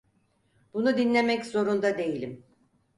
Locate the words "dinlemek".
0.97-1.45